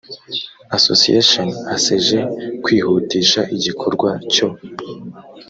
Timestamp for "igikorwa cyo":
3.55-4.47